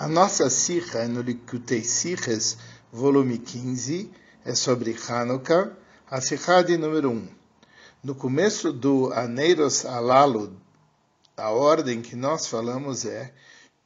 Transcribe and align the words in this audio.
A 0.00 0.06
nossa 0.06 0.48
Sikha 0.48 1.00
é 1.00 1.08
no 1.08 1.22
Likutei 1.22 1.82
Sikhs, 1.82 2.56
volume 2.92 3.36
15, 3.36 4.08
é 4.44 4.54
sobre 4.54 4.96
Hanukkah, 5.08 5.72
a 6.08 6.20
Sikha 6.20 6.62
de 6.62 6.76
número 6.76 7.10
1. 7.10 7.28
No 8.04 8.14
começo 8.14 8.72
do 8.72 9.12
Aneiros 9.12 9.84
Alalu, 9.84 10.56
a 11.36 11.50
ordem 11.50 12.00
que 12.00 12.14
nós 12.14 12.46
falamos 12.46 13.04
é 13.04 13.32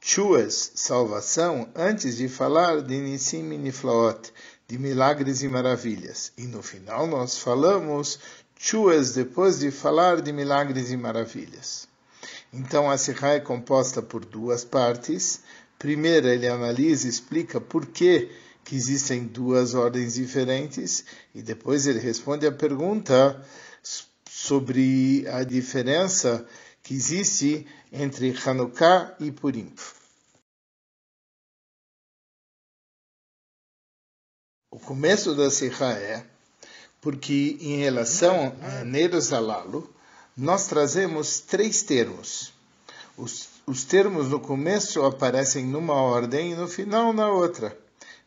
Chuas, 0.01 0.73
salvação, 0.75 1.71
antes 1.75 2.19
de 2.19 2.29
falar 2.29 2.83
de 2.83 3.01
Nissim 3.01 3.45
Niflaot, 3.45 4.35
de 4.69 4.79
milagres 4.79 5.43
e 5.43 5.49
maravilhas. 5.49 6.31
E 6.37 6.43
no 6.43 6.63
final 6.63 7.07
nós 7.07 7.39
falamos 7.39 8.19
Chuas, 8.59 9.15
depois 9.15 9.61
de 9.61 9.71
falar 9.71 10.21
de 10.21 10.31
milagres 10.31 10.91
e 10.91 10.97
maravilhas. 10.99 11.89
Então 12.53 12.91
a 12.91 12.99
Sikha 12.99 13.29
é 13.29 13.41
composta 13.41 14.03
por 14.03 14.27
duas 14.27 14.63
partes. 14.63 15.41
Primeiro, 15.83 16.29
ele 16.29 16.47
analisa 16.47 17.09
e 17.09 17.11
explica 17.11 17.61
por 17.61 17.87
que, 17.87 18.31
que 18.65 18.77
existem 18.77 19.27
duas 19.27 19.75
ordens 19.75 20.15
diferentes, 20.15 21.05
e 21.35 21.43
depois 21.43 21.89
ele 21.89 21.99
responde 21.99 22.47
a 22.47 22.53
pergunta 22.53 23.45
sobre 24.31 25.27
a 25.27 25.43
diferença 25.43 26.47
que 26.85 26.95
existe 26.95 27.67
entre 27.91 28.33
Hanukkah 28.47 29.17
e 29.19 29.33
Purim. 29.33 29.75
O 34.71 34.79
começo 34.79 35.35
da 35.35 35.51
Sikha 35.51 35.95
é 35.95 36.25
porque, 37.01 37.57
em 37.61 37.79
relação 37.79 38.57
a 38.63 38.85
Neros 38.85 39.33
Alalo, 39.33 39.93
nós 40.37 40.69
trazemos 40.69 41.41
três 41.41 41.83
termos. 41.83 42.53
Os, 43.17 43.52
os 43.67 43.85
termos 43.85 44.29
no 44.29 44.41
começo 44.41 45.05
aparecem 45.05 45.65
numa 45.65 45.95
ordem 45.95 46.53
e 46.53 46.55
no 46.57 46.67
final 46.67 47.13
na 47.13 47.31
outra. 47.31 47.77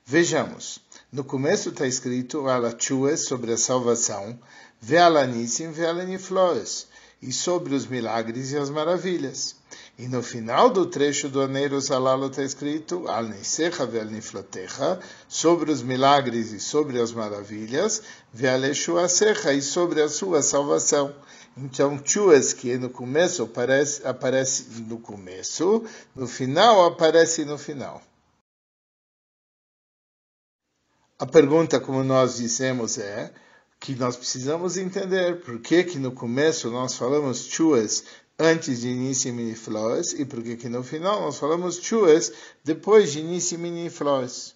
Vejamos. 0.06 0.80
No 1.12 1.24
começo 1.24 1.70
está 1.70 1.86
escrito 1.86 2.48
Alachue 2.48 3.18
sobre 3.18 3.52
a 3.52 3.58
salvação, 3.58 4.40
Vealanissim, 4.80 5.72
Vealanifloes, 5.72 6.88
e 7.22 7.34
sobre 7.34 7.74
os 7.74 7.86
milagres 7.86 8.52
e 8.52 8.58
as 8.58 8.70
maravilhas. 8.70 9.56
E 9.98 10.08
no 10.08 10.22
final 10.22 10.70
do 10.70 10.86
trecho 10.86 11.28
do 11.28 11.42
Aneiro 11.42 11.82
Salalo 11.82 12.28
está 12.28 12.44
escrito 12.44 13.08
Al 13.08 13.24
Nisecha 13.24 13.86
Vealniflotecha, 13.86 15.00
sobre 15.28 15.72
os 15.72 15.82
milagres 15.82 16.52
e 16.52 16.60
sobre 16.60 17.00
as 17.02 17.12
maravilhas, 17.12 18.02
Vealeshuasecha, 18.34 19.54
e 19.54 19.62
sobre 19.62 20.02
a 20.02 20.10
sua 20.10 20.42
salvação. 20.42 21.14
Então, 21.58 22.02
chuas 22.06 22.52
que 22.52 22.78
no 22.78 22.90
começo 22.90 23.44
aparece, 23.44 24.06
aparece 24.06 24.66
no 24.82 25.00
começo, 25.00 25.86
no 26.14 26.28
final 26.28 26.86
aparece 26.86 27.46
no 27.46 27.58
final. 27.58 28.02
A 31.18 31.26
pergunta, 31.26 31.80
como 31.80 32.04
nós 32.04 32.36
dissemos, 32.36 32.98
é 32.98 33.34
que 33.80 33.96
nós 33.96 34.18
precisamos 34.18 34.76
entender 34.76 35.42
por 35.42 35.60
que, 35.62 35.86
que 35.86 35.98
no 35.98 36.12
começo 36.12 36.70
nós 36.70 36.96
falamos 36.96 37.46
chuas 37.46 38.04
antes 38.38 38.82
de 38.82 38.90
início 38.90 39.34
e 39.40 39.56
flores 39.56 40.12
e 40.12 40.26
por 40.26 40.44
que, 40.44 40.58
que 40.58 40.68
no 40.68 40.84
final 40.84 41.22
nós 41.22 41.38
falamos 41.40 41.78
chuas 41.78 42.34
depois 42.66 43.14
de 43.14 43.20
início 43.20 43.58
e 43.66 43.90
flores. 43.90 44.55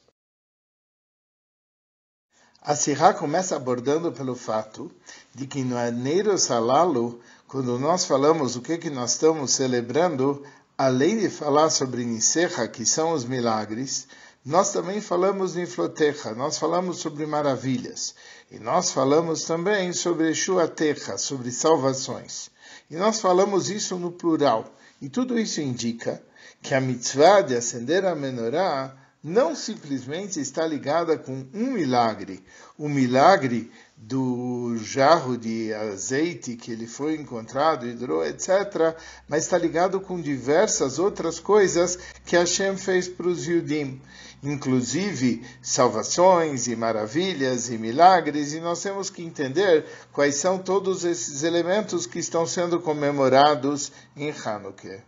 A 2.62 2.76
Sirá 2.76 3.14
começa 3.14 3.56
abordando 3.56 4.12
pelo 4.12 4.36
fato 4.36 4.92
de 5.34 5.48
que 5.48 5.64
no 5.64 5.78
Aneiro 5.78 6.38
Salalo, 6.38 7.22
quando 7.48 7.80
nós 7.80 8.06
falamos 8.06 8.56
o 8.58 8.62
que, 8.62 8.78
que 8.78 8.90
nós 8.90 9.14
estamos 9.14 9.52
celebrando, 9.52 10.44
além 10.78 11.18
de 11.18 11.30
falar 11.30 11.70
sobre 11.70 12.04
Nisecha, 12.04 12.68
que 12.68 12.86
são 12.86 13.14
os 13.14 13.24
milagres, 13.24 14.08
nós 14.46 14.74
também 14.74 15.00
falamos 15.00 15.54
de 15.54 15.66
Flotecha, 15.66 16.34
nós 16.34 16.58
falamos 16.58 16.98
sobre 16.98 17.26
maravilhas. 17.26 18.14
E 18.52 18.60
nós 18.60 18.92
falamos 18.92 19.44
também 19.44 19.94
sobre 19.94 20.34
Shuatecha, 20.34 21.18
sobre 21.18 21.52
salvações. 21.52 22.50
E 22.90 22.96
nós 22.96 23.22
falamos 23.22 23.70
isso 23.70 23.98
no 23.98 24.12
plural. 24.12 24.74
E 25.02 25.08
tudo 25.08 25.40
isso 25.40 25.62
indica 25.62 26.22
que 26.62 26.74
a 26.74 26.82
mitzvah 26.82 27.42
de 27.42 27.56
acender 27.56 28.06
a 28.06 28.16
menorá 28.16 28.96
não 29.24 29.54
simplesmente 29.54 30.40
está 30.40 30.66
ligada 30.66 31.18
com 31.18 31.46
um 31.54 31.72
milagre, 31.72 32.42
o 32.78 32.88
milagre 32.88 33.70
do 33.98 34.78
jarro 34.78 35.38
de 35.38 35.74
azeite 35.74 36.56
que 36.56 36.72
ele 36.72 36.88
foi 36.88 37.16
encontrado, 37.16 37.86
hidro, 37.86 38.24
etc., 38.24 38.96
mas 39.28 39.44
está 39.44 39.58
ligado 39.58 40.00
com 40.00 40.22
diversas 40.22 41.00
outras 41.00 41.38
coisas 41.38 42.00
que 42.26 42.38
Hashem 42.38 42.78
fez 42.78 43.10
para 43.10 43.28
os 43.28 43.46
Yudim, 43.46 44.02
inclusive 44.42 45.46
salvações 45.62 46.68
e 46.68 46.76
maravilhas 46.78 47.70
e 47.70 47.78
milagres, 47.78 48.54
e 48.54 48.62
nós 48.62 48.82
temos 48.82 49.10
que 49.10 49.22
entender 49.22 49.86
quais 50.14 50.36
são 50.36 50.58
todos 50.58 51.04
esses 51.04 51.44
elementos 51.44 52.06
que 52.06 52.20
estão 52.20 52.48
sendo 52.48 52.80
comemorados 52.80 53.92
em 54.16 54.32
Hanukkah. 54.32 55.04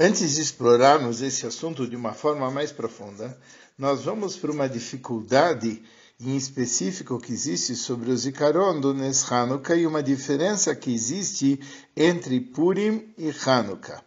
Antes 0.00 0.36
de 0.36 0.42
explorarmos 0.42 1.22
esse 1.22 1.44
assunto 1.44 1.84
de 1.84 1.96
uma 1.96 2.12
forma 2.12 2.48
mais 2.52 2.70
profunda, 2.70 3.36
nós 3.76 4.04
vamos 4.04 4.36
para 4.36 4.52
uma 4.52 4.68
dificuldade 4.68 5.82
em 6.20 6.36
específico 6.36 7.18
que 7.18 7.32
existe 7.32 7.74
sobre 7.74 8.12
o 8.12 8.16
Zikaron 8.16 8.78
do 8.78 8.94
Nes 8.94 9.24
Hanukkah 9.28 9.74
e 9.74 9.88
uma 9.88 10.00
diferença 10.00 10.72
que 10.72 10.94
existe 10.94 11.58
entre 11.96 12.40
Purim 12.40 13.12
e 13.18 13.34
Hanukkah. 13.44 14.00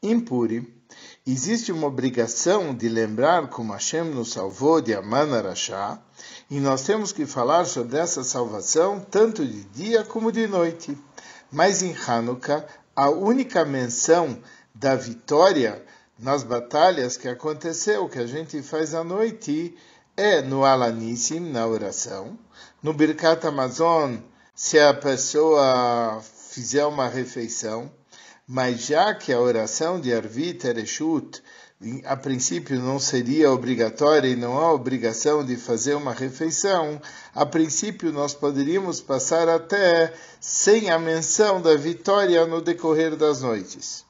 Em 0.00 0.20
Purim, 0.20 0.72
existe 1.26 1.72
uma 1.72 1.88
obrigação 1.88 2.72
de 2.72 2.88
lembrar 2.88 3.48
como 3.48 3.72
Hashem 3.72 4.04
nos 4.04 4.30
salvou 4.30 4.80
de 4.80 4.94
Aman 4.94 5.36
Arashá, 5.36 6.00
e 6.48 6.60
nós 6.60 6.82
temos 6.84 7.10
que 7.10 7.26
falar 7.26 7.64
sobre 7.64 7.98
essa 7.98 8.22
salvação 8.22 9.00
tanto 9.00 9.44
de 9.44 9.64
dia 9.64 10.04
como 10.04 10.30
de 10.30 10.46
noite. 10.46 10.96
Mas 11.50 11.82
em 11.82 11.92
Hanukkah, 11.92 12.64
a 12.94 13.10
única 13.10 13.64
menção 13.64 14.38
da 14.74 14.96
vitória 14.96 15.84
nas 16.18 16.42
batalhas 16.42 17.16
que 17.16 17.28
aconteceu, 17.28 18.08
que 18.08 18.18
a 18.18 18.26
gente 18.26 18.60
faz 18.62 18.94
à 18.94 19.04
noite, 19.04 19.76
é 20.16 20.40
no 20.42 20.64
Alanissim, 20.64 21.40
na 21.40 21.66
oração. 21.66 22.38
No 22.82 22.92
Birkat 22.92 23.46
Amazon, 23.46 24.16
se 24.54 24.78
a 24.78 24.94
pessoa 24.94 26.20
fizer 26.48 26.86
uma 26.86 27.08
refeição, 27.08 27.90
mas 28.46 28.86
já 28.86 29.14
que 29.14 29.32
a 29.32 29.40
oração 29.40 30.00
de 30.00 30.14
Arvit 30.14 30.66
Ereshut, 30.66 31.42
a 32.04 32.16
princípio 32.16 32.78
não 32.80 32.98
seria 32.98 33.50
obrigatória 33.50 34.28
e 34.28 34.36
não 34.36 34.58
há 34.58 34.72
obrigação 34.72 35.44
de 35.44 35.56
fazer 35.56 35.94
uma 35.94 36.12
refeição, 36.12 37.00
a 37.34 37.44
princípio 37.44 38.12
nós 38.12 38.32
poderíamos 38.32 39.00
passar 39.00 39.48
até 39.48 40.14
sem 40.40 40.90
a 40.90 40.98
menção 40.98 41.60
da 41.60 41.74
vitória 41.74 42.46
no 42.46 42.60
decorrer 42.60 43.16
das 43.16 43.42
noites. 43.42 44.04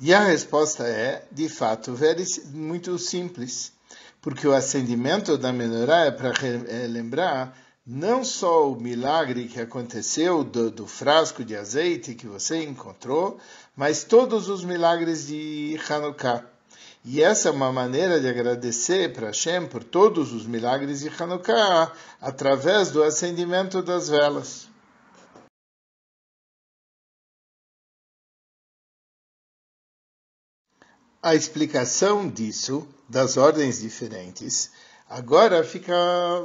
E 0.00 0.14
a 0.14 0.20
resposta 0.20 0.84
é, 0.84 1.24
de 1.32 1.48
fato, 1.48 1.92
muito 2.52 2.96
simples, 2.98 3.72
porque 4.22 4.46
o 4.46 4.54
acendimento 4.54 5.36
da 5.36 5.52
menorá 5.52 6.04
é 6.04 6.10
para 6.12 6.32
é, 6.46 6.86
lembrar 6.86 7.58
não 7.84 8.22
só 8.22 8.70
o 8.70 8.80
milagre 8.80 9.48
que 9.48 9.60
aconteceu 9.60 10.44
do, 10.44 10.70
do, 10.70 10.86
frasco 10.86 11.42
de 11.42 11.56
azeite 11.56 12.14
que 12.14 12.28
você 12.28 12.62
encontrou, 12.62 13.40
mas 13.74 14.04
todos 14.04 14.48
os 14.48 14.62
milagres 14.62 15.26
de 15.26 15.80
Hanukkah. 15.88 16.44
E 17.04 17.20
essa 17.20 17.48
é 17.48 17.52
uma 17.52 17.72
maneira 17.72 18.20
de 18.20 18.28
agradecer 18.28 19.12
para 19.12 19.28
Hashem 19.28 19.66
por 19.66 19.82
todos 19.82 20.32
os 20.32 20.46
milagres 20.46 21.00
de 21.00 21.08
Hanukkah 21.08 21.90
através 22.20 22.92
do 22.92 23.02
acendimento 23.02 23.82
das 23.82 24.08
velas. 24.08 24.68
A 31.22 31.34
explicação 31.34 32.28
disso, 32.28 32.86
das 33.08 33.36
ordens 33.36 33.80
diferentes, 33.80 34.70
agora 35.08 35.64
fica 35.64 35.94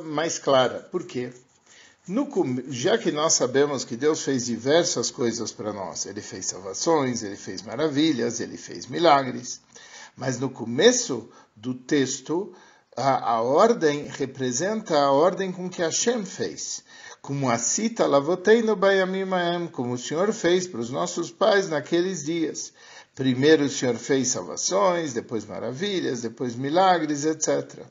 mais 0.06 0.40
clara. 0.40 0.80
Por 0.92 1.06
quê? 1.06 1.32
No, 2.08 2.28
já 2.68 2.98
que 2.98 3.12
nós 3.12 3.34
sabemos 3.34 3.86
que 3.86 3.96
Deus 3.96 4.24
fez 4.24 4.46
diversas 4.46 5.10
coisas 5.10 5.52
para 5.52 5.72
nós, 5.72 6.06
Ele 6.06 6.22
fez 6.22 6.48
salvações, 6.48 7.24
Ele 7.24 7.38
fez 7.38 7.62
maravilhas, 7.62 8.40
Ele 8.40 8.58
fez 8.58 8.88
milagres, 8.88 9.62
mas 10.18 10.40
no 10.40 10.50
começo 10.50 11.30
do 11.56 11.74
texto, 11.74 12.54
a, 12.96 13.36
a 13.36 13.42
ordem 13.42 14.08
representa 14.08 14.98
a 14.98 15.12
ordem 15.12 15.52
com 15.52 15.70
que 15.70 15.82
Hashem 15.82 16.26
fez. 16.26 16.84
como 17.22 17.50
a 17.50 17.58
cita 17.58 18.06
no 18.06 18.76
bayamimaem, 18.76 19.68
como 19.68 19.94
o 19.94 19.98
Senhor 19.98 20.34
fez 20.34 20.68
para 20.68 20.82
os 20.82 20.90
nossos 20.90 21.32
pais 21.32 21.70
naqueles 21.70 22.26
dias. 22.26 22.74
Primeiro 23.16 23.66
o 23.66 23.70
Senhor 23.70 23.96
fez 23.96 24.30
salvações, 24.30 25.14
depois 25.14 25.46
maravilhas, 25.46 26.22
depois 26.22 26.56
milagres, 26.56 27.26
etc. 27.26 27.86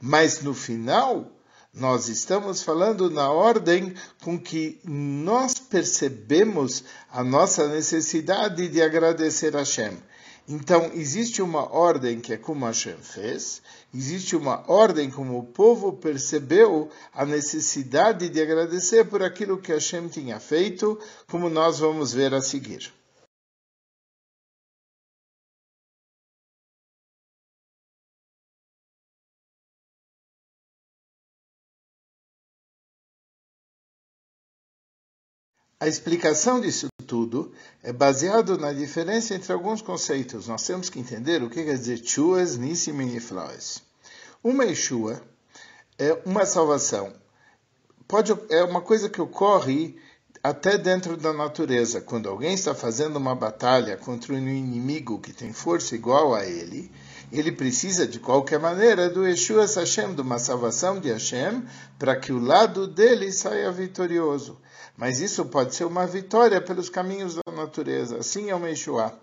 Mas 0.00 0.40
no 0.40 0.54
final, 0.54 1.32
nós 1.74 2.08
estamos 2.08 2.62
falando 2.62 3.10
na 3.10 3.30
ordem 3.30 3.94
com 4.22 4.38
que 4.38 4.78
nós 4.84 5.54
percebemos 5.54 6.84
a 7.10 7.24
nossa 7.24 7.66
necessidade 7.66 8.68
de 8.68 8.80
agradecer 8.80 9.56
a 9.56 9.60
Hashem. 9.60 9.96
Então, 10.48 10.90
existe 10.94 11.40
uma 11.40 11.72
ordem 11.72 12.20
que 12.20 12.32
é 12.32 12.36
como 12.36 12.66
Hashem 12.66 12.98
fez, 12.98 13.62
existe 13.94 14.36
uma 14.36 14.62
ordem 14.70 15.10
como 15.10 15.38
o 15.38 15.44
povo 15.44 15.92
percebeu 15.92 16.90
a 17.12 17.24
necessidade 17.24 18.28
de 18.28 18.40
agradecer 18.40 19.04
por 19.06 19.22
aquilo 19.22 19.58
que 19.58 19.72
Hashem 19.72 20.08
tinha 20.08 20.38
feito, 20.38 20.98
como 21.28 21.48
nós 21.48 21.78
vamos 21.78 22.12
ver 22.12 22.34
a 22.34 22.40
seguir. 22.40 22.92
A 35.82 35.88
explicação 35.88 36.60
disso 36.60 36.86
tudo 37.08 37.50
é 37.82 37.92
baseado 37.92 38.56
na 38.56 38.72
diferença 38.72 39.34
entre 39.34 39.52
alguns 39.52 39.82
conceitos. 39.82 40.46
Nós 40.46 40.64
temos 40.64 40.88
que 40.88 41.00
entender 41.00 41.42
o 41.42 41.50
que 41.50 41.64
quer 41.64 41.76
dizer 41.76 42.00
chuas, 42.04 42.56
nissim 42.56 42.92
e. 43.00 43.20
Uma 44.44 44.64
Yeshua 44.64 45.20
é 45.98 46.16
uma 46.24 46.46
salvação. 46.46 47.12
Pode, 48.06 48.32
é 48.48 48.62
uma 48.62 48.80
coisa 48.80 49.10
que 49.10 49.20
ocorre 49.20 49.96
até 50.40 50.78
dentro 50.78 51.16
da 51.16 51.32
natureza. 51.32 52.00
Quando 52.00 52.28
alguém 52.28 52.54
está 52.54 52.76
fazendo 52.76 53.16
uma 53.16 53.34
batalha 53.34 53.96
contra 53.96 54.34
um 54.34 54.38
inimigo 54.38 55.20
que 55.20 55.32
tem 55.32 55.52
força 55.52 55.96
igual 55.96 56.32
a 56.32 56.46
ele, 56.46 56.92
ele 57.32 57.50
precisa 57.50 58.06
de 58.06 58.20
qualquer 58.20 58.60
maneira 58.60 59.10
do 59.10 59.26
Yeshua 59.26 59.66
Hashem, 59.66 60.14
de 60.14 60.20
uma 60.20 60.38
salvação 60.38 61.00
de 61.00 61.10
Hashem, 61.10 61.64
para 61.98 62.14
que 62.14 62.32
o 62.32 62.38
lado 62.38 62.86
dele 62.86 63.32
saia 63.32 63.72
vitorioso. 63.72 64.60
Mas 64.96 65.20
isso 65.20 65.44
pode 65.46 65.74
ser 65.74 65.84
uma 65.84 66.06
vitória 66.06 66.60
pelos 66.60 66.88
caminhos 66.88 67.34
da 67.34 67.52
natureza. 67.52 68.18
Assim 68.18 68.50
é 68.50 68.56
o 68.56 68.66
Yeshua. 68.66 69.18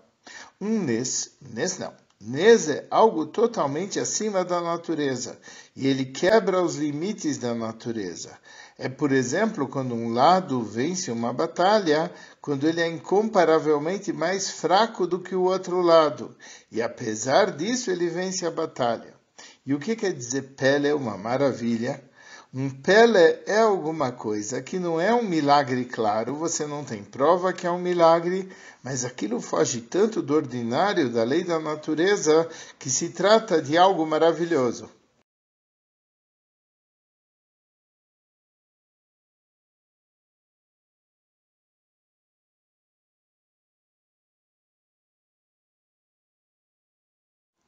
Um 0.60 0.82
Nes, 0.82 1.30
Nes 1.40 1.78
não. 1.78 1.92
Nes 2.20 2.68
é 2.68 2.86
algo 2.90 3.24
totalmente 3.24 3.98
acima 3.98 4.44
da 4.44 4.60
natureza 4.60 5.38
e 5.74 5.86
ele 5.86 6.04
quebra 6.04 6.62
os 6.62 6.76
limites 6.76 7.38
da 7.38 7.54
natureza. 7.54 8.38
É, 8.76 8.90
por 8.90 9.10
exemplo, 9.10 9.66
quando 9.66 9.94
um 9.94 10.12
lado 10.12 10.62
vence 10.62 11.10
uma 11.10 11.32
batalha, 11.32 12.12
quando 12.40 12.68
ele 12.68 12.82
é 12.82 12.86
incomparavelmente 12.86 14.12
mais 14.12 14.50
fraco 14.50 15.06
do 15.06 15.18
que 15.18 15.34
o 15.34 15.44
outro 15.44 15.80
lado. 15.80 16.36
E 16.70 16.82
apesar 16.82 17.52
disso, 17.52 17.90
ele 17.90 18.08
vence 18.08 18.44
a 18.44 18.50
batalha. 18.50 19.14
E 19.64 19.72
o 19.72 19.78
que 19.78 19.96
quer 19.96 20.12
dizer 20.12 20.54
pele 20.56 20.88
é 20.88 20.94
uma 20.94 21.16
maravilha? 21.16 22.02
Um 22.52 22.68
pele 22.68 23.38
é 23.46 23.58
alguma 23.60 24.10
coisa 24.10 24.60
que 24.60 24.76
não 24.76 25.00
é 25.00 25.14
um 25.14 25.22
milagre 25.22 25.84
claro, 25.84 26.34
você 26.34 26.66
não 26.66 26.82
tem 26.82 27.00
prova 27.04 27.52
que 27.52 27.64
é 27.64 27.70
um 27.70 27.78
milagre, 27.78 28.48
mas 28.82 29.04
aquilo 29.04 29.40
foge 29.40 29.80
tanto 29.80 30.20
do 30.20 30.34
ordinário, 30.34 31.08
da 31.10 31.22
lei 31.22 31.44
da 31.44 31.60
natureza, 31.60 32.48
que 32.76 32.90
se 32.90 33.10
trata 33.10 33.62
de 33.62 33.78
algo 33.78 34.04
maravilhoso. 34.04 34.90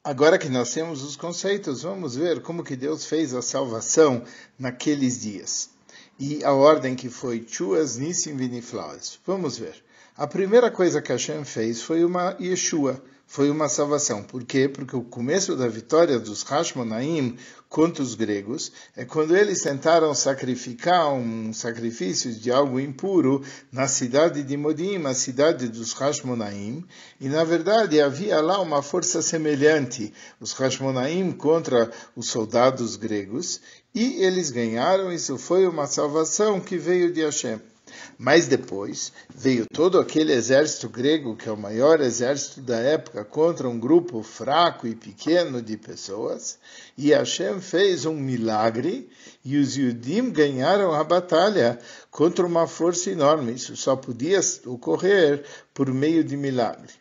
Agora 0.04 0.36
que 0.36 0.48
nós 0.48 0.72
temos 0.74 1.00
os 1.04 1.14
conceitos, 1.14 1.82
vamos 1.82 2.16
ver 2.16 2.42
como 2.42 2.64
que 2.64 2.74
Deus 2.74 3.04
fez 3.04 3.32
a 3.32 3.40
salvação 3.40 4.24
naqueles 4.58 5.20
dias. 5.20 5.70
E 6.18 6.42
a 6.42 6.52
ordem 6.52 6.96
que 6.96 7.08
foi 7.08 7.46
Chuas 7.46 7.98
Nissim 7.98 8.34
Viniflaes. 8.34 9.20
Vamos 9.24 9.58
ver. 9.58 9.80
A 10.16 10.26
primeira 10.26 10.72
coisa 10.72 11.00
que 11.00 11.12
Hashem 11.12 11.44
fez 11.44 11.82
foi 11.82 12.04
uma 12.04 12.36
Yeshua, 12.40 13.00
foi 13.32 13.48
uma 13.48 13.66
salvação. 13.66 14.22
Por 14.22 14.44
quê? 14.44 14.68
Porque 14.68 14.94
o 14.94 15.00
começo 15.00 15.56
da 15.56 15.66
vitória 15.66 16.18
dos 16.18 16.42
Hashmonaim 16.42 17.38
contra 17.66 18.02
os 18.02 18.14
gregos 18.14 18.70
é 18.94 19.06
quando 19.06 19.34
eles 19.34 19.62
tentaram 19.62 20.14
sacrificar 20.14 21.10
um 21.14 21.50
sacrifício 21.50 22.30
de 22.34 22.52
algo 22.52 22.78
impuro 22.78 23.42
na 23.72 23.88
cidade 23.88 24.42
de 24.42 24.54
Modim, 24.54 25.02
a 25.06 25.14
cidade 25.14 25.66
dos 25.68 25.94
Hashmonaim, 25.94 26.84
e 27.18 27.26
na 27.26 27.42
verdade 27.42 28.02
havia 28.02 28.38
lá 28.42 28.60
uma 28.60 28.82
força 28.82 29.22
semelhante, 29.22 30.12
os 30.38 30.52
Hashmonaim 30.52 31.32
contra 31.32 31.90
os 32.14 32.28
soldados 32.28 32.96
gregos, 32.96 33.62
e 33.94 34.22
eles 34.22 34.50
ganharam, 34.50 35.10
isso 35.10 35.38
foi 35.38 35.66
uma 35.66 35.86
salvação 35.86 36.60
que 36.60 36.76
veio 36.76 37.10
de 37.10 37.22
Hashem. 37.22 37.71
Mas 38.18 38.46
depois 38.46 39.12
veio 39.34 39.66
todo 39.66 39.98
aquele 39.98 40.32
exército 40.32 40.88
grego, 40.88 41.36
que 41.36 41.48
é 41.48 41.52
o 41.52 41.56
maior 41.56 42.00
exército 42.00 42.60
da 42.60 42.76
época, 42.76 43.24
contra 43.24 43.68
um 43.68 43.78
grupo 43.78 44.22
fraco 44.22 44.86
e 44.86 44.94
pequeno 44.94 45.60
de 45.60 45.76
pessoas, 45.76 46.58
e 46.96 47.10
Hashem 47.10 47.60
fez 47.60 48.06
um 48.06 48.14
milagre, 48.14 49.08
e 49.44 49.56
os 49.56 49.76
Yudim 49.76 50.30
ganharam 50.30 50.92
a 50.92 51.02
batalha 51.02 51.78
contra 52.10 52.46
uma 52.46 52.66
força 52.66 53.10
enorme. 53.10 53.54
Isso 53.54 53.76
só 53.76 53.96
podia 53.96 54.40
ocorrer 54.66 55.44
por 55.74 55.92
meio 55.92 56.22
de 56.22 56.36
milagre. 56.36 56.92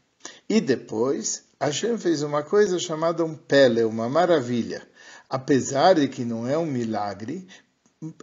E 0.50 0.60
depois, 0.60 1.44
Hashem 1.60 1.98
fez 1.98 2.24
uma 2.24 2.44
coisa 2.44 2.80
chamada 2.80 3.24
um 3.24 3.36
pele, 3.36 3.84
uma 3.84 4.10
maravilha 4.10 4.90
apesar 5.32 5.96
de 5.96 6.10
que 6.10 6.26
não 6.26 6.46
é 6.46 6.58
um 6.58 6.66
milagre, 6.66 7.48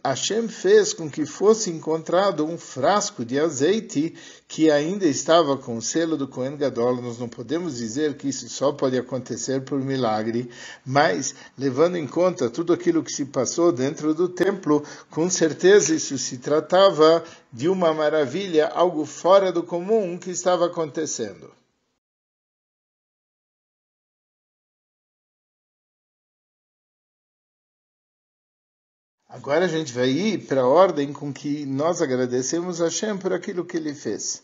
Hashem 0.04 0.48
fez 0.48 0.92
com 0.92 1.08
que 1.08 1.24
fosse 1.24 1.70
encontrado 1.70 2.44
um 2.44 2.58
frasco 2.58 3.24
de 3.24 3.38
azeite 3.38 4.12
que 4.48 4.72
ainda 4.72 5.06
estava 5.06 5.56
com 5.56 5.76
o 5.76 5.80
selo 5.80 6.16
do 6.16 6.26
Cohen 6.26 6.56
Gadol. 6.56 7.00
Nós 7.00 7.16
não 7.16 7.28
podemos 7.28 7.76
dizer 7.76 8.16
que 8.16 8.28
isso 8.28 8.48
só 8.48 8.72
pode 8.72 8.98
acontecer 8.98 9.60
por 9.60 9.80
milagre, 9.80 10.50
mas 10.84 11.32
levando 11.56 11.94
em 11.94 12.08
conta 12.08 12.50
tudo 12.50 12.72
aquilo 12.72 13.04
que 13.04 13.12
se 13.12 13.26
passou 13.26 13.70
dentro 13.70 14.12
do 14.12 14.28
templo, 14.28 14.82
com 15.10 15.30
certeza 15.30 15.94
isso 15.94 16.18
se 16.18 16.38
tratava 16.38 17.22
de 17.52 17.68
uma 17.68 17.94
maravilha, 17.94 18.66
algo 18.66 19.06
fora 19.06 19.52
do 19.52 19.62
comum 19.62 20.18
que 20.18 20.30
estava 20.30 20.66
acontecendo. 20.66 21.57
Agora 29.30 29.66
a 29.66 29.68
gente 29.68 29.92
vai 29.92 30.08
ir 30.08 30.46
para 30.46 30.62
a 30.62 30.66
ordem 30.66 31.12
com 31.12 31.30
que 31.30 31.66
nós 31.66 32.00
agradecemos 32.00 32.80
a 32.80 32.84
Hashem 32.84 33.18
por 33.18 33.30
aquilo 33.30 33.62
que 33.62 33.76
ele 33.76 33.94
fez. 33.94 34.42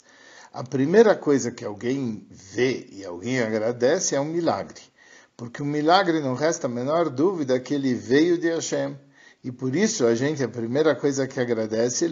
A 0.53 0.63
primeira 0.63 1.17
coisa 1.17 1.51
que 1.51 1.65
alguém 1.65 2.27
vê 2.31 2.87
e 2.93 3.03
alguém 3.03 3.41
agradece 3.41 4.15
é 4.15 4.21
um 4.21 4.27
milagre. 4.27 4.83
Porque 5.39 5.63
o 5.63 5.65
milagre 5.65 6.21
não 6.21 6.35
resta 6.35 6.67
a 6.67 6.71
menor 6.71 7.09
dúvida 7.09 7.59
que 7.59 7.73
ele 7.73 7.95
veio 7.95 8.37
de 8.37 8.51
Hashem. 8.51 8.95
E 9.43 9.51
por 9.51 9.75
isso 9.75 10.05
a 10.05 10.15
gente, 10.15 10.45
a 10.45 10.49
primeira 10.49 10.95
coisa 10.95 11.27
que 11.27 11.41
agradece, 11.41 12.05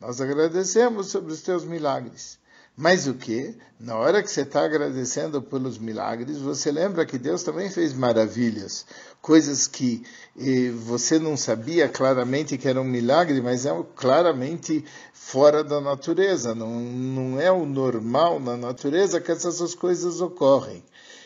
Nós 0.00 0.18
agradecemos 0.18 1.08
sobre 1.08 1.30
os 1.30 1.42
teus 1.42 1.62
milagres. 1.66 2.38
Mas 2.76 3.06
o 3.06 3.14
que? 3.14 3.54
Na 3.78 3.96
hora 3.96 4.20
que 4.20 4.28
você 4.28 4.40
está 4.40 4.64
agradecendo 4.64 5.40
pelos 5.40 5.78
milagres, 5.78 6.38
você 6.38 6.72
lembra 6.72 7.06
que 7.06 7.16
Deus 7.18 7.44
também 7.44 7.70
fez 7.70 7.92
maravilhas, 7.92 8.84
coisas 9.22 9.68
que 9.68 10.02
eh, 10.36 10.70
você 10.70 11.18
não 11.20 11.36
sabia 11.36 11.88
claramente 11.88 12.58
que 12.58 12.66
era 12.66 12.80
um 12.80 12.84
milagre, 12.84 13.40
mas 13.40 13.64
é 13.64 13.70
claramente 13.94 14.84
fora 15.12 15.62
da 15.62 15.80
natureza. 15.80 16.52
Não, 16.52 16.80
não 16.80 17.40
é 17.40 17.52
o 17.52 17.64
normal 17.64 18.40
na 18.40 18.56
natureza 18.56 19.20
que 19.20 19.30
essas 19.30 19.74
coisas 19.74 20.20
ocorrem. 20.20 20.82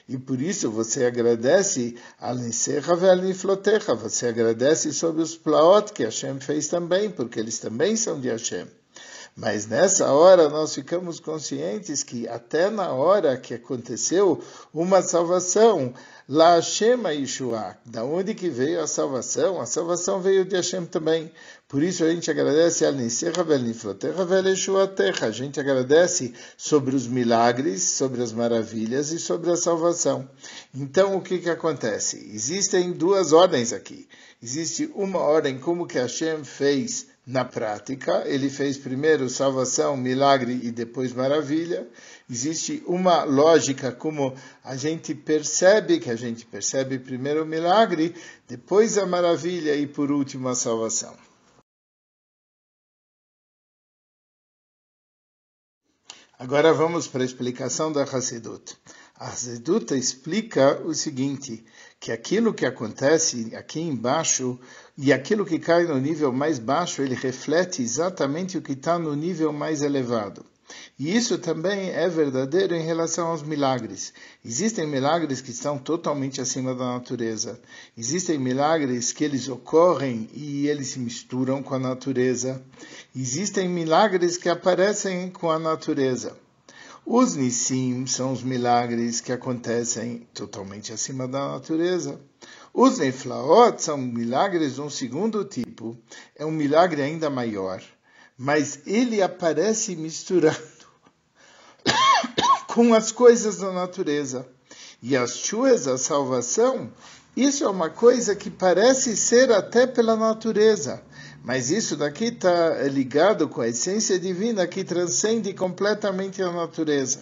E 0.06 0.18
por 0.18 0.42
isso 0.42 0.70
você 0.70 1.06
agradece 1.06 1.96
a 2.18 2.30
Lenserra 2.30 2.94
Ve'aliflotecha, 2.94 3.94
você 3.94 4.28
agradece 4.28 4.92
sobre 4.92 5.22
os 5.22 5.34
plaot 5.34 5.92
que 5.94 6.04
Hashem 6.04 6.40
fez 6.40 6.68
também, 6.68 7.10
porque 7.10 7.40
eles 7.40 7.58
também 7.58 7.96
são 7.96 8.20
de 8.20 8.28
Hashem. 8.28 8.66
Mas 9.40 9.68
nessa 9.68 10.10
hora 10.10 10.48
nós 10.48 10.74
ficamos 10.74 11.20
conscientes 11.20 12.02
que 12.02 12.26
até 12.26 12.68
na 12.68 12.90
hora 12.90 13.36
que 13.36 13.54
aconteceu 13.54 14.42
uma 14.74 15.00
salvação, 15.00 15.94
lá 16.28 16.56
Hashem 16.56 17.06
Yeshua, 17.06 17.78
da 17.86 18.02
onde 18.02 18.34
que 18.34 18.50
veio 18.50 18.80
a 18.80 18.88
salvação? 18.88 19.60
A 19.60 19.66
salvação 19.66 20.20
veio 20.20 20.44
de 20.44 20.56
Hashem 20.56 20.86
também. 20.86 21.30
Por 21.68 21.84
isso 21.84 22.02
a 22.02 22.10
gente 22.10 22.28
agradece 22.28 22.84
a 22.84 22.88
A 22.88 22.92
gente 25.30 25.60
agradece 25.60 26.34
sobre 26.56 26.96
os 26.96 27.06
milagres, 27.06 27.84
sobre 27.84 28.20
as 28.20 28.32
maravilhas 28.32 29.12
e 29.12 29.20
sobre 29.20 29.52
a 29.52 29.56
salvação. 29.56 30.28
Então 30.74 31.16
o 31.16 31.22
que 31.22 31.38
que 31.38 31.50
acontece? 31.50 32.28
Existem 32.34 32.90
duas 32.90 33.32
ordens 33.32 33.72
aqui. 33.72 34.08
Existe 34.42 34.90
uma 34.96 35.20
ordem 35.20 35.60
como 35.60 35.86
que 35.86 35.96
Hashem 35.96 36.42
fez 36.42 37.06
na 37.28 37.44
prática. 37.44 38.22
Ele 38.26 38.48
fez 38.48 38.78
primeiro 38.78 39.28
salvação, 39.28 39.96
milagre 39.98 40.58
e 40.62 40.72
depois 40.72 41.12
maravilha. 41.12 41.86
Existe 42.28 42.82
uma 42.86 43.22
lógica 43.24 43.92
como 43.92 44.34
a 44.64 44.74
gente 44.76 45.14
percebe, 45.14 46.00
que 46.00 46.10
a 46.10 46.16
gente 46.16 46.46
percebe 46.46 46.98
primeiro 46.98 47.42
o 47.42 47.46
milagre, 47.46 48.16
depois 48.48 48.96
a 48.96 49.04
maravilha 49.04 49.76
e 49.76 49.86
por 49.86 50.10
último 50.10 50.48
a 50.48 50.54
salvação. 50.54 51.14
Agora 56.38 56.72
vamos 56.72 57.06
para 57.08 57.22
a 57.22 57.26
explicação 57.26 57.92
da 57.92 58.04
Hassedut. 58.04 58.76
A 59.16 59.26
Hassedut 59.26 59.92
explica 59.94 60.80
o 60.82 60.94
seguinte, 60.94 61.64
que 62.00 62.12
aquilo 62.12 62.54
que 62.54 62.64
acontece 62.64 63.54
aqui 63.56 63.80
embaixo 63.80 64.58
e 64.96 65.12
aquilo 65.12 65.44
que 65.44 65.58
cai 65.58 65.84
no 65.84 65.98
nível 65.98 66.32
mais 66.32 66.58
baixo, 66.58 67.02
ele 67.02 67.14
reflete 67.14 67.82
exatamente 67.82 68.56
o 68.56 68.62
que 68.62 68.72
está 68.72 68.98
no 68.98 69.14
nível 69.14 69.52
mais 69.52 69.82
elevado. 69.82 70.44
E 70.98 71.16
isso 71.16 71.38
também 71.38 71.90
é 71.90 72.08
verdadeiro 72.08 72.74
em 72.74 72.84
relação 72.84 73.28
aos 73.28 73.42
milagres. 73.42 74.12
Existem 74.44 74.86
milagres 74.86 75.40
que 75.40 75.50
estão 75.50 75.78
totalmente 75.78 76.40
acima 76.40 76.74
da 76.74 76.84
natureza. 76.84 77.60
Existem 77.96 78.38
milagres 78.38 79.12
que 79.12 79.24
eles 79.24 79.48
ocorrem 79.48 80.28
e 80.34 80.68
eles 80.68 80.88
se 80.88 80.98
misturam 80.98 81.62
com 81.62 81.74
a 81.74 81.78
natureza. 81.78 82.62
Existem 83.16 83.68
milagres 83.68 84.36
que 84.36 84.48
aparecem 84.48 85.30
com 85.30 85.50
a 85.50 85.58
natureza. 85.58 86.36
Os 87.10 87.34
Nissim 87.34 88.06
são 88.06 88.32
os 88.32 88.42
milagres 88.42 89.20
que 89.20 89.32
acontecem 89.32 90.28
totalmente 90.34 90.92
acima 90.92 91.26
da 91.26 91.52
natureza. 91.52 92.20
Os 92.74 92.98
Neflaot 92.98 93.82
são 93.82 93.96
milagres 93.96 94.74
de 94.74 94.80
um 94.80 94.90
segundo 94.90 95.44
tipo. 95.44 95.96
É 96.36 96.44
um 96.44 96.50
milagre 96.50 97.00
ainda 97.02 97.30
maior 97.30 97.82
mas 98.38 98.78
ele 98.86 99.20
aparece 99.20 99.96
misturando 99.96 100.56
com 102.68 102.94
as 102.94 103.10
coisas 103.10 103.56
da 103.56 103.72
natureza. 103.72 104.48
E 105.02 105.16
as 105.16 105.36
chuas, 105.38 105.88
a 105.88 105.98
salvação, 105.98 106.92
isso 107.36 107.64
é 107.64 107.68
uma 107.68 107.90
coisa 107.90 108.36
que 108.36 108.48
parece 108.48 109.16
ser 109.16 109.50
até 109.50 109.86
pela 109.86 110.16
natureza, 110.16 111.02
mas 111.48 111.70
isso 111.70 111.96
daqui 111.96 112.26
está 112.26 112.82
ligado 112.82 113.48
com 113.48 113.62
a 113.62 113.68
essência 113.68 114.18
divina 114.18 114.66
que 114.66 114.84
transcende 114.84 115.54
completamente 115.54 116.42
a 116.42 116.52
natureza. 116.52 117.20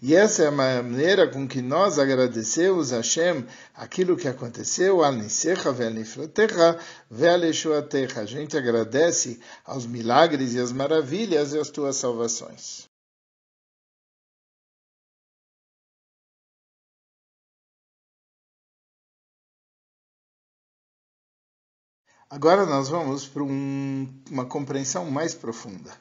E 0.00 0.14
essa 0.14 0.44
é 0.44 0.46
a 0.46 0.52
maneira 0.52 1.26
com 1.26 1.48
que 1.48 1.60
nós 1.60 1.98
agradecemos 1.98 2.92
a 2.92 2.98
Hashem 2.98 3.44
aquilo 3.74 4.16
que 4.16 4.28
aconteceu, 4.28 5.02
A 8.20 8.24
gente 8.24 8.56
agradece 8.56 9.40
aos 9.64 9.86
milagres 9.86 10.54
e 10.54 10.60
às 10.60 10.70
maravilhas 10.70 11.52
e 11.52 11.58
às 11.58 11.68
tuas 11.68 11.96
salvações. 11.96 12.93
Agora 22.34 22.66
nós 22.66 22.88
vamos 22.88 23.28
para 23.28 23.44
um, 23.44 24.08
uma 24.28 24.44
compreensão 24.44 25.08
mais 25.08 25.32
profunda. 25.34 25.92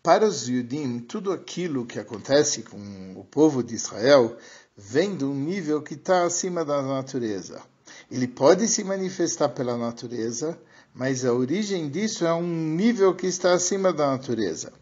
Para 0.00 0.24
os 0.24 0.46
Yudim, 0.46 1.00
tudo 1.00 1.32
aquilo 1.32 1.84
que 1.84 1.98
acontece 1.98 2.62
com 2.62 3.14
o 3.16 3.24
povo 3.24 3.60
de 3.60 3.74
Israel 3.74 4.36
vem 4.76 5.16
de 5.16 5.24
um 5.24 5.34
nível 5.34 5.82
que 5.82 5.94
está 5.94 6.22
acima 6.22 6.64
da 6.64 6.80
natureza. 6.80 7.60
Ele 8.08 8.28
pode 8.28 8.68
se 8.68 8.84
manifestar 8.84 9.48
pela 9.48 9.76
natureza, 9.76 10.56
mas 10.94 11.24
a 11.24 11.32
origem 11.32 11.90
disso 11.90 12.24
é 12.24 12.32
um 12.32 12.76
nível 12.76 13.12
que 13.12 13.26
está 13.26 13.54
acima 13.54 13.92
da 13.92 14.12
natureza. 14.12 14.72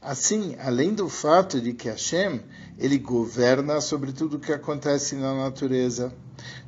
Assim, 0.00 0.56
além 0.58 0.94
do 0.94 1.10
fato 1.10 1.60
de 1.60 1.74
que 1.74 1.90
Hashem, 1.90 2.40
ele 2.78 2.96
governa 2.96 3.78
sobre 3.82 4.14
tudo 4.14 4.38
o 4.38 4.40
que 4.40 4.54
acontece 4.54 5.16
na 5.16 5.34
natureza, 5.34 6.16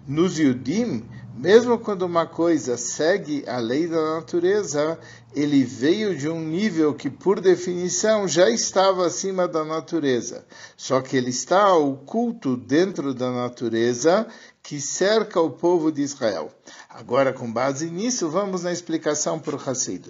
nos 0.07 0.39
Yudim, 0.39 1.05
mesmo 1.37 1.79
quando 1.79 2.03
uma 2.03 2.27
coisa 2.27 2.77
segue 2.77 3.45
a 3.47 3.59
lei 3.59 3.87
da 3.87 4.17
natureza, 4.17 4.99
ele 5.35 5.65
veio 5.65 6.17
de 6.17 6.29
um 6.29 6.41
nível 6.41 6.93
que, 6.93 7.09
por 7.09 7.41
definição, 7.41 8.27
já 8.27 8.51
estava 8.51 9.07
acima 9.07 9.47
da 9.47 9.65
natureza. 9.65 10.45
Só 10.77 11.01
que 11.01 11.17
ele 11.17 11.31
está 11.31 11.73
oculto 11.75 12.57
dentro 12.57 13.15
da 13.15 13.31
natureza 13.31 14.27
que 14.63 14.81
cerca 14.81 15.41
o 15.41 15.51
povo 15.51 15.91
de 15.91 16.03
Israel. 16.03 16.51
Agora, 16.89 17.33
com 17.33 17.51
base 17.51 17.89
nisso, 17.91 18.29
vamos 18.29 18.63
na 18.63 18.73
explicação 18.73 19.39
por 19.39 19.55
Hasidus. 19.55 20.09